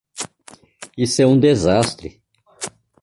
Isso 0.97 1.21
é 1.21 1.27
um 1.27 1.39
desastre. 1.39 2.23